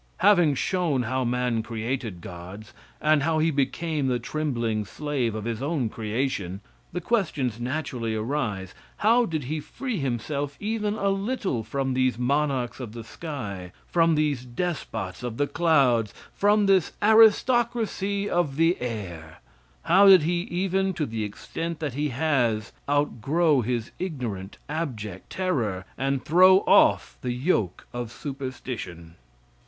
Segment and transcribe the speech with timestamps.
[0.25, 5.61] Having shown how man created gods, and how he became the trembling slave of his
[5.61, 6.59] own creation,
[6.91, 12.79] the questions naturally arise: How did he free himself even a little, from these monarchs
[12.79, 19.37] of the sky, from these despots of the clouds, from this aristocracy of the air?
[19.83, 25.85] How did he, even to the extent that he has, outgrow his ignorant, abject terror,
[25.95, 29.13] and throw off, the yoke of superstition?